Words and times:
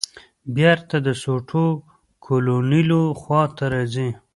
بېرته 0.55 0.95
د 1.07 1.09
سوټو 1.23 1.65
کولونیلو 2.25 3.01
خواته 3.21 3.65
راځې. 3.73 4.09